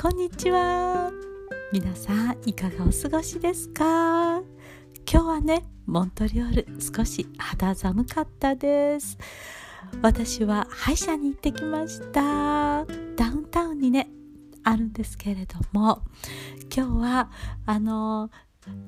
[0.00, 1.10] こんにちは。
[1.72, 4.40] 皆さんいかがお過ごしですか？
[5.10, 9.18] 今日はねモントリオール少し肌寒かったです。
[10.00, 12.86] 私は歯医者に行ってきました。
[13.16, 14.08] ダウンタウンにね
[14.62, 16.02] あるんですけれども
[16.72, 17.30] 今日は
[17.66, 18.30] あの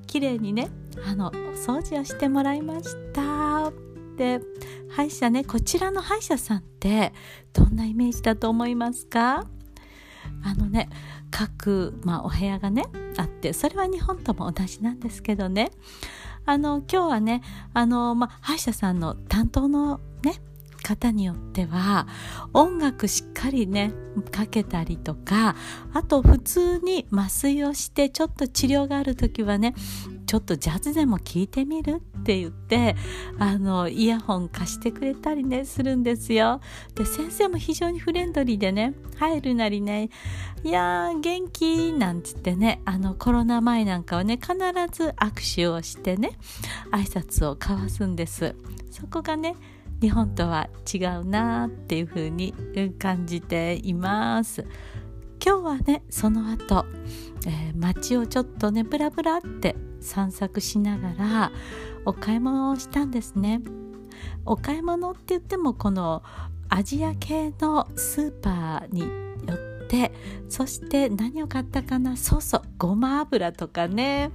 [0.06, 0.70] 綺麗にね
[1.04, 3.72] あの掃除をしてもらいました。
[4.16, 4.40] で
[4.88, 7.12] 歯医者ねこちらの歯医者さんって
[7.52, 9.44] どんなイメージだと思いますか？
[10.42, 10.88] あのね
[11.30, 12.84] 各、まあ、お部屋がね
[13.16, 15.70] あってそれは日本とも同じなんですけどね。
[16.46, 17.42] あの今日はね
[17.74, 20.40] あの、まあ、歯医者さんの担当のね
[20.82, 22.08] 方によっては
[22.52, 23.92] 音楽しっかりね
[24.32, 25.54] かけたりとか
[25.92, 29.74] あと普通に麻酔をしてちょっと治療がある時はね
[30.30, 32.00] ちょっとジャズでも聴いてみる？
[32.20, 32.94] って言って
[33.40, 36.60] あのイヤホン貸してくれたりねするんですよ。
[36.94, 40.08] で先生も非常にフレンドリーでね入るなりね
[40.62, 41.92] いやー元気？
[41.92, 44.54] なんつってねあのコロナ前なんかはね必
[44.92, 46.38] ず握手をしてね
[46.92, 48.54] 挨拶を交わすんです。
[48.92, 49.56] そこがね
[50.00, 52.54] 日本とは違うなっていう風に
[53.00, 54.64] 感じています。
[55.44, 56.84] 今日はねその後、
[57.46, 61.52] えー、街をちょっとねブラブラって散策しながら
[62.04, 63.60] お買い物をしたんですね。
[64.44, 66.22] お買い物って言ってもこの
[66.68, 69.06] アジア系のスーパーによ
[69.84, 70.12] って
[70.48, 74.30] そして何を買ったかなそうそうごま油とかね。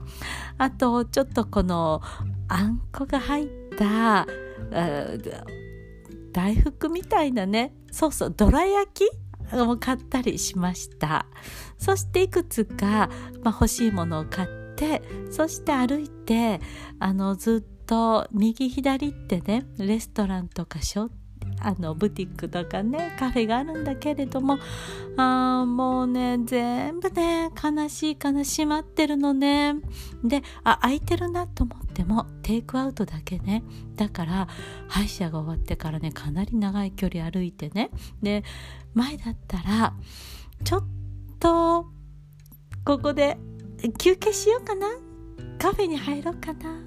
[0.57, 2.01] あとちょっとこの
[2.47, 4.27] あんこが入った
[6.31, 9.09] 大福みたいなねそうそうどら焼き？
[9.53, 11.27] を買ったりしました。
[11.77, 13.11] そしていくつか、
[13.43, 16.59] まあ、欲しいものを買っててそして歩いて
[16.99, 21.09] あのずっと右左ってねレストランとかショ
[21.61, 24.57] あのブティックとかねカフェがあるんだけれども
[25.15, 29.75] あもうね全部ね悲しい悲しまってるのね。
[30.23, 33.63] であ空いてるなと思ってもテイクアウトだけね。
[33.95, 34.47] だから
[34.87, 37.89] 歯医者が終わってからねかなり長い距離歩いてね。
[38.21, 38.43] で
[38.93, 39.93] 前だったら
[40.63, 40.83] ちょっ
[41.39, 41.85] と
[42.83, 43.37] ここで
[43.93, 44.87] 休憩しようかな。
[45.57, 46.79] カフェに入ろうかな。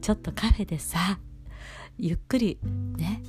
[0.00, 1.18] ちょっとカフェでさ
[1.98, 2.58] ゆっくり
[2.96, 3.22] ね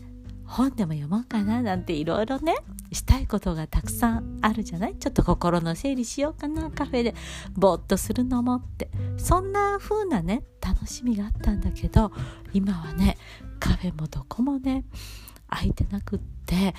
[0.46, 2.56] 本でも読もうかななんていろいろね
[2.92, 4.96] したいことがたくさんあるじゃない？
[4.96, 7.16] ちょっと心の整理しようかなカフェで
[7.54, 8.90] ぼーっとするのもって。
[9.18, 12.12] そんな風なね楽しみがあったんだけど
[12.54, 13.18] 今はね
[13.60, 14.86] カフェもどこもね
[15.50, 16.74] 空いてなくって、え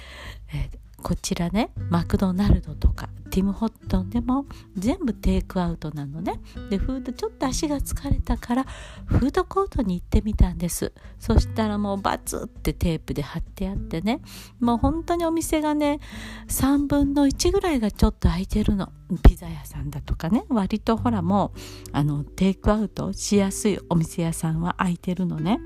[0.73, 4.47] ーこちらねマクドナルドとかティム・ホットンでも
[4.77, 6.41] 全部テイクアウトなのね。
[6.69, 8.65] でフードちょっと足が疲れたから
[9.07, 10.93] フードコートに行ってみたんです。
[11.19, 14.21] そしたらもうバツってテープで貼ってあってね。
[14.59, 16.01] もう本当にお店がね
[16.49, 18.93] 3分の1ぐらいがちょっと空いてるの。
[19.23, 20.45] ピザ屋さんだとかね。
[20.49, 21.59] 割とほらもう
[21.93, 25.61] あのテイクアウトしやすいお店屋さんは空いてるのね。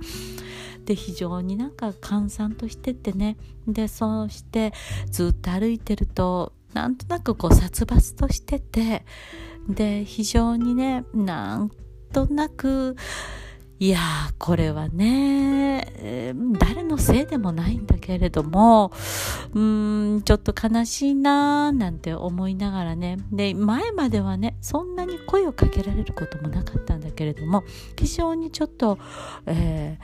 [0.84, 3.36] で非常になんか閑散としててね。
[3.66, 4.72] でそうして
[5.10, 9.04] ずっと歩いてるとなんとなくこう殺伐としてて
[9.68, 11.70] で非常にねなん
[12.12, 12.96] となく
[13.80, 18.92] いやーこれはね、えー、誰のせいでもないんだけれども
[19.52, 23.18] うーんちょっと悲しいなーなんて思いながらね。
[23.32, 27.64] で前まではねそんなに声をかけられることもなかったんだけれども
[27.98, 28.98] 非常にちょっと、
[29.46, 29.98] え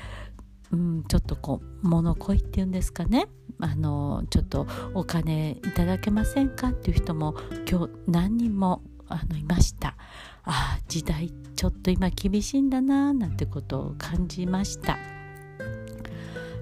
[0.72, 3.28] ーうん、ちょっとこう物恋っていうんですかね。
[3.60, 7.34] あのちょっとお金いただけませんかっていう人も
[7.70, 9.96] 今日何人もあのいました。
[10.44, 14.98] ああ時代ちょっと今厳しいんだななんてことを感じました。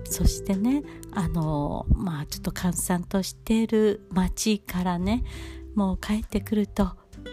[0.05, 0.83] そしてね
[1.13, 5.23] あのまあちょっと閑散としている街からね
[5.75, 6.87] もう帰ってくると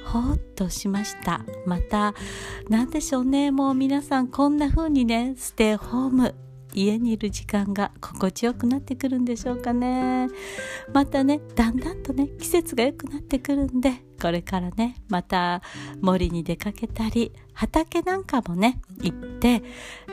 [0.05, 1.41] ほーっとしました。
[1.65, 2.13] また
[2.69, 6.35] 何でしょうねもう皆さんこんな風にねステイホーム。
[6.75, 10.27] 家にいる時間が心地よくなってくるんでしょうかね。
[10.93, 15.61] またねだんだんとね季節が良くなってくるんでこれからねまた
[16.01, 19.63] 森に出かけたり畑なんかもね行って、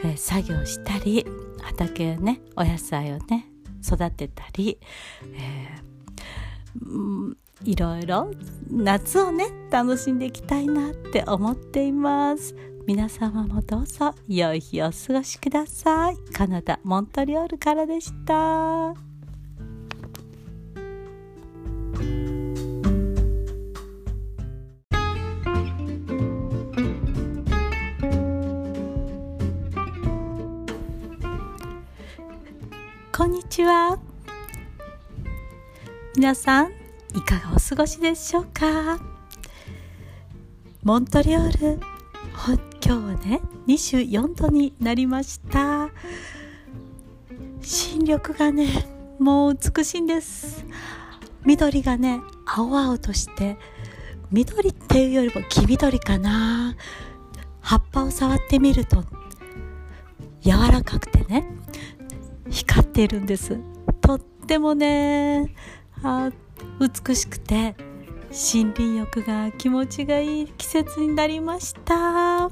[0.05, 1.26] えー、作業したり
[1.62, 3.47] 畑ねお野菜をね
[3.85, 4.79] 育てたり、
[5.35, 5.93] えー、
[7.65, 8.31] いろいろ
[8.71, 12.55] 夏をね楽しんでいきたいなって思っています。
[12.87, 16.17] 皆様もどうぞ良い日をお過ごしください。
[16.33, 18.95] カナダモントリオールからでした。
[33.17, 34.12] こんにちは。
[36.14, 36.73] 皆さん
[37.14, 39.00] いかがお過ごしでしょうか？
[40.82, 41.81] モントリオール
[42.44, 45.88] 今日はね24度になりました。
[47.62, 48.87] 新緑がね
[49.19, 50.67] もう美しいんです。
[51.47, 53.56] 緑がね青々として
[54.31, 56.76] 緑っていうよりも黄緑かな。
[57.62, 59.03] 葉っぱを触ってみると
[60.43, 61.47] 柔らかくてね
[62.50, 63.59] 光っているんです。
[64.03, 65.55] とってもね
[66.02, 66.31] あ
[66.81, 67.75] 美しくて
[68.31, 72.50] 森林浴が気持ちがいい季節になりました。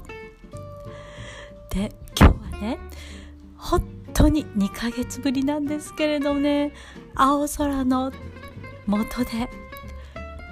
[1.69, 2.79] で今日はね
[3.57, 3.83] 本
[4.13, 6.73] 当に2ヶ月ぶりなんですけれどね
[7.15, 8.11] 青空の
[8.87, 9.49] 下で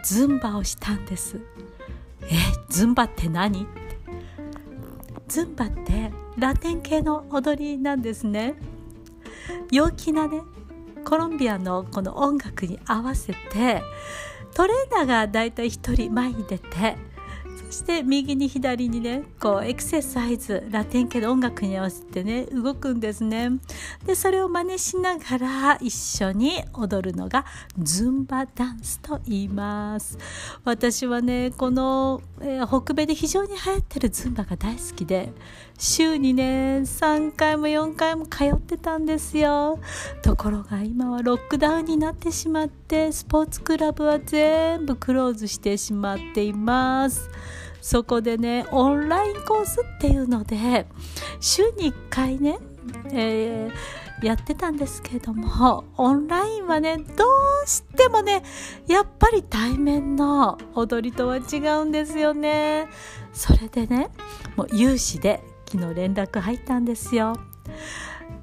[0.03, 1.39] ズンバをしたんです。
[2.23, 2.35] え
[2.69, 3.63] ズンバって何？
[3.63, 3.69] って
[5.27, 8.55] ズンバってラテン系の踊りなんですね。
[9.71, 10.41] 陽気なね
[11.05, 13.81] コロンビアのこの音楽に合わせて
[14.53, 16.97] トレーナーがだいたい1人前に出て
[17.71, 23.51] して右に左にねこうエクササイズラテン系の音楽に合わせてね動くんですね。
[24.05, 27.45] でそれを真似しながら一緒に踊るのが
[27.77, 30.17] ズンバダンスと言います。
[30.63, 35.31] 私はねこの、えー、北米で非常に流行ってるズンバが大好きで
[35.77, 39.79] 週にね3回も4回も通ってたんですよ。
[40.21, 47.29] ところが今はロックダウンになってしまってってスポーツクラブは全部クローズしてしまっています。
[47.81, 50.87] そこでねオンラインコースっていうので
[51.39, 52.57] 週に1回ね、
[53.11, 57.03] えー、やってたんですけどもオンラインはねど
[57.63, 58.43] うしてもね
[58.87, 62.87] やっぱり対面の踊りとは違うんですよね。
[63.31, 64.09] それでね
[64.55, 67.33] もう有志で昨日連絡入ったんですよ。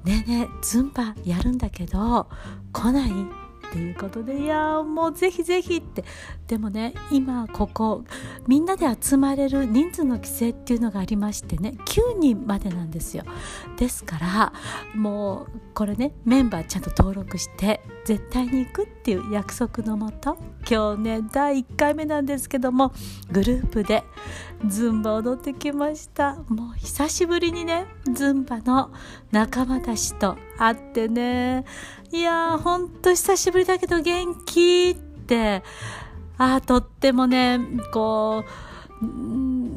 [0.05, 2.29] ねえねえズンバやるんだけど
[2.71, 3.46] 来ない？
[3.77, 6.03] ていうことでいやもうぜひぜひって。
[6.47, 8.03] でもね今ここ
[8.47, 13.23] みんなで集まれる人数の規制っていうのがありましてね9人までなんですよ。
[13.77, 14.53] ですから
[14.95, 22.93] もうこれねメンバーちゃんと登録して絶対に行くっていう約束のもと今日ね第1回目なんですけども
[23.29, 24.01] グループで
[24.65, 26.35] ズンバ踊ってきました。
[26.47, 28.91] もう久しぶりにねズンバの
[29.31, 31.65] 仲間たちと会ってね。
[32.13, 35.61] いやーほんと久しぶりだけど元気って。
[36.37, 37.59] あとってもね
[37.91, 38.45] こ
[39.01, 39.05] う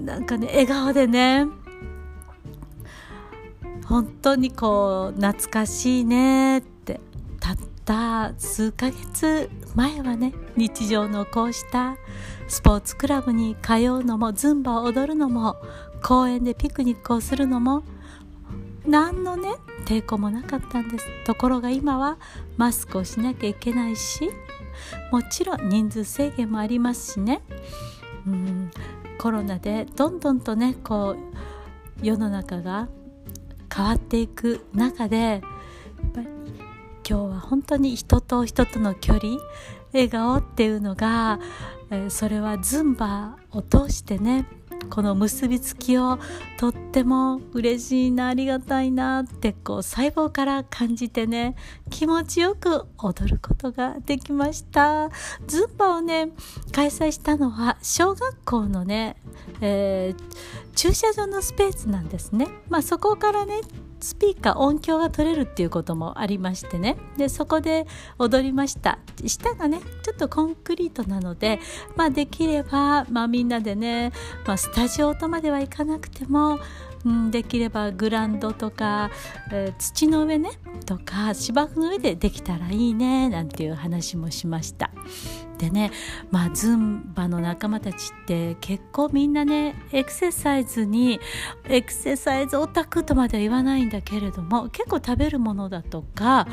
[0.05, 1.49] なんかね笑顔でね。
[3.87, 6.80] 本当にこう懐かしいねって
[7.91, 11.97] た数ヶ月前はね日常のこうした
[12.47, 15.57] スポーツクラブに通うのもズンバを踊るのも
[16.01, 17.83] 公園でピクニックをするのも
[18.87, 19.57] 何のね
[19.87, 21.07] 抵抗もなかったんです。
[21.25, 22.19] ところが今は
[22.57, 24.31] マスクをしなきゃいけないし
[25.11, 27.43] もちろん人数制限もありますしね。
[28.25, 28.71] うん
[29.19, 31.17] コロナでどんどんとねこ
[32.03, 32.89] う世の中が
[33.75, 35.41] 変わっていく中でやっ
[36.15, 36.29] ぱり
[37.11, 39.39] 今日は本当に人と人との距離
[39.93, 41.41] 笑顔っていうのが、
[41.91, 44.47] えー、それはズンバを通してね
[44.91, 46.21] この結びつきを
[46.57, 51.57] とっても嬉しいなありがたいなってこう細胞から感じてね
[51.91, 55.11] 気持ちよく踊ることができました。
[55.49, 56.29] ズンバをね
[56.71, 59.17] 開催したのは小学校のね、
[59.61, 62.47] えー、駐車場のスペースなんですね。
[62.69, 63.63] まあそこからね
[64.01, 66.97] スピーカー音響が取れるっていうこともありましてね。
[67.17, 67.87] でそこで
[68.19, 68.99] 踊りました。
[69.27, 71.61] 下がねちょっとコンクリートなので、
[71.97, 74.13] まあ、できれば、まあ、みんなでね、
[74.47, 76.59] まあ、スタジオとまではいかなくても
[77.05, 79.11] うん、できればグランドとか、
[79.51, 80.51] えー、土の上ね
[80.85, 84.91] とか芝生の上でできたらいいねなんていう話もしました。
[85.59, 85.91] でね
[86.31, 91.21] まあズンバの仲間たちって結構みんなねエクササイズに
[91.69, 96.49] エクササイズオタクとまでは言わないんだけれども結構食べるものだとか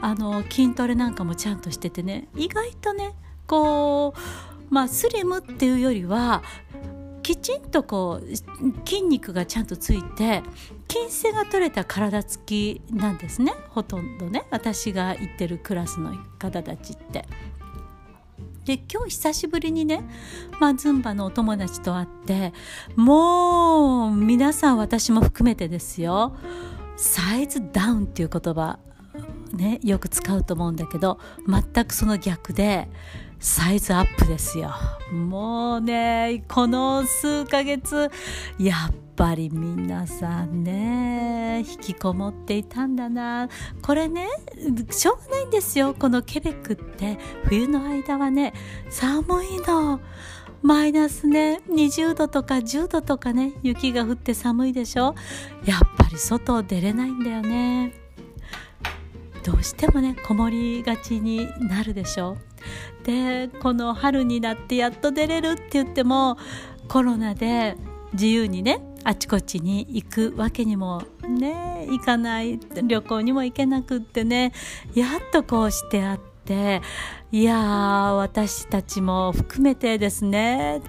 [0.00, 3.14] あの筋トレなんかもちゃんとしててね意外とね
[3.46, 6.42] こうまあスリムっていうよりは
[7.28, 8.36] きちんとこう
[8.88, 10.42] 筋肉がちゃんとついて
[10.90, 13.52] 筋性が取れた体つきなんですね。
[13.68, 14.46] ほとんどね。
[14.50, 17.26] 私が行ってるクラスの方たちって。
[18.64, 20.08] で今日久しぶりにね、
[20.58, 22.54] まあ、ズンバのお友達と会って
[22.96, 26.34] もう皆さん私も含めてですよ。
[26.96, 28.78] サイズダウンっていう言葉
[29.52, 32.88] ねよく使うと思うんだけど全くその逆で
[33.40, 34.70] サイズアップですよ。
[35.12, 38.10] もうねこの数ヶ月
[38.58, 43.48] やっぱり皆さんね引きこもっていたんだな。
[43.82, 44.26] これね
[44.90, 45.94] しょうがないんですよ。
[45.94, 48.52] このケベックって冬の間はね
[48.90, 50.00] 寒いの。
[50.60, 55.14] マイナスね20度とか10度とかね雪が降って寒いでしょ。
[55.64, 57.94] やっぱり外出れないんだよね。
[59.48, 62.36] どうしてもねこもりがちになるでしょ
[63.04, 66.36] でこの春になってやっと出れるって言っても
[66.86, 67.74] コロナで
[68.12, 74.52] 自由にねあちこちに行くわけにもね行かない旅行にも行けなくってね
[74.94, 76.82] やっとこうしてあって
[77.32, 80.82] いやー私たちも含めてですね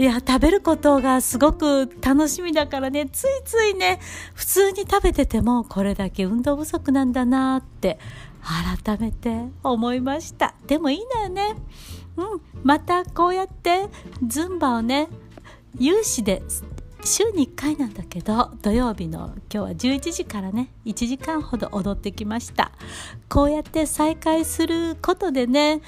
[0.00, 3.04] いや食べることがすごく楽しみだからね。
[3.04, 4.00] ついついね
[4.32, 7.98] 普通に食べててもこれだけ運動不足なんだなって
[8.82, 10.54] 改めて思いました。
[10.66, 11.54] でもいいんだよね。
[12.16, 12.40] うん。
[12.62, 13.90] またこうやって
[14.26, 15.08] ズンバをね
[15.78, 16.42] 有志で
[17.04, 22.72] 週に1回なんだけど土曜日の今日は11時からね1時間ほど踊ってきました。
[23.28, 25.82] こうやって再会することでね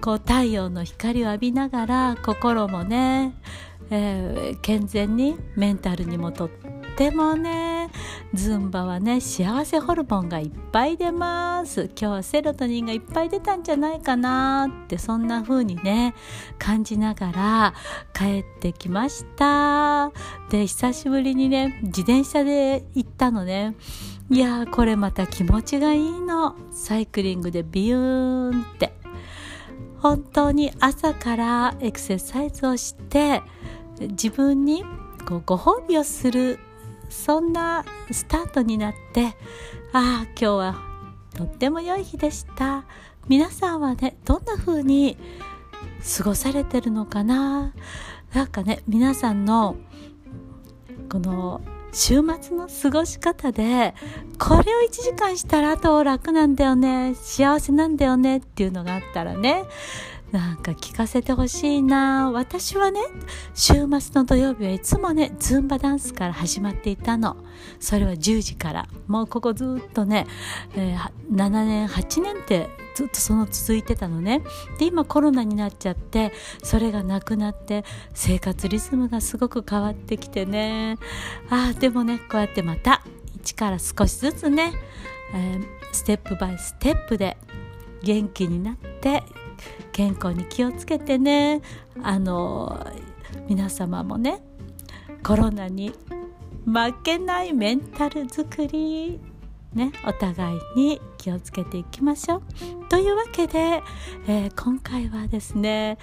[0.00, 3.34] こう太陽の光を浴びながら心もね、
[3.90, 6.48] えー、健全にメンタルにもとっ
[6.96, 7.90] てもね
[8.34, 11.84] ズンバはね幸せホルモンがいっぱい出ます。
[11.84, 16.14] 今日はセロトニンがいっぱい出たんじゃないかなってそんな風にね
[16.58, 17.74] 感じながら
[18.12, 20.12] 帰ってきました。
[20.50, 23.74] で久しぶりにね自転車で行ったのね。
[24.30, 26.54] いやーこれまた気持ちがいいの。
[26.70, 28.87] サイクリングでビューンって。
[30.00, 33.42] 本当に朝からエクササイズをして
[34.00, 34.84] 自分に
[35.26, 36.58] こうご褒美をする
[37.08, 39.36] そんなスタートになって
[39.92, 40.76] ああ今日は
[41.34, 42.84] とっても良い日でした。
[43.28, 45.18] 皆さんはねどんな風に
[46.16, 47.74] 過ごされてるのかな？
[48.32, 49.76] なんかね皆さんの
[51.10, 51.60] この
[51.92, 53.94] 週末の過ごし方で
[54.38, 59.64] これを1時間したらあと楽なんだよね幸せなんだよねっていうのがあったらね
[60.32, 62.30] なんか聞かせてほしいな。
[62.30, 63.00] 私はね
[63.54, 67.36] 週末の土曜日はいつもねズンバダンスから始まっていたの。
[67.80, 68.88] それは10時から。
[69.06, 70.26] もうここずっとね、
[70.76, 74.42] えー、7年8年ってずっとその続いてたのね。
[74.78, 76.32] で今コロナになっちゃって
[76.62, 80.98] それがなくなって生活リズムがすごく変わってきてね。
[81.48, 83.02] ああでもねこうやってまた
[83.36, 84.72] 一から少しずつね、
[85.34, 87.38] えー、ステップバイステップで
[88.02, 89.24] 元気になって
[89.92, 91.60] 健康に気をつけてね
[92.02, 92.86] あの
[93.48, 94.40] 皆様もね
[95.22, 95.92] コロナに
[96.64, 99.20] 負けないメンタル作り
[99.74, 102.42] ね、お互いに気をつけていきましょう。
[102.88, 103.82] というわけで、
[104.26, 105.98] えー、今回はですね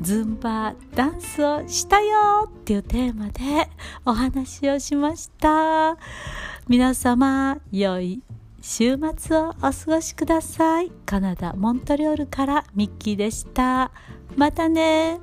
[0.00, 3.68] ズンバダンスをしたよっていうテーマで
[4.06, 5.98] お話をしました
[6.68, 8.22] 皆様良い
[8.70, 10.92] 週末をお過ごしください。
[11.06, 13.90] カナダモントリオールからミッキーでした。
[14.36, 15.20] またね。